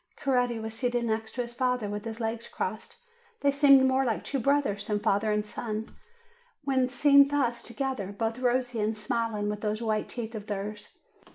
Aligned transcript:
Coretti 0.17 0.57
was 0.57 0.73
seated 0.73 1.05
next 1.05 1.35
his 1.35 1.53
father, 1.53 1.87
with 1.87 2.05
his 2.05 2.19
legs 2.19 2.47
crossed; 2.47 2.95
they 3.41 3.51
seemed 3.51 3.85
more 3.87 4.03
like 4.03 4.23
two 4.23 4.39
brothers 4.39 4.87
than 4.87 4.97
father 4.99 5.31
and 5.31 5.45
son, 5.45 5.95
when 6.63 6.89
seen 6.89 7.27
thus 7.27 7.61
together, 7.61 8.07
both 8.07 8.39
rosy 8.39 8.79
and 8.79 8.97
smiling, 8.97 9.47
with 9.47 9.61
those 9.61 9.79
white 9.79 10.09
teeth 10.09 10.33
of 10.33 10.47
theirs. 10.47 10.97